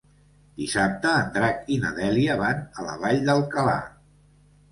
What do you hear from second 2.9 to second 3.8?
Vall d'Alcalà.